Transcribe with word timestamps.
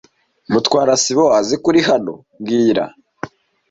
Mutwara 0.51 0.93
sibo 1.03 1.25
azi 1.39 1.55
ko 1.61 1.67
uri 1.71 1.81
hano 1.89 2.13
mbwira 2.39 2.83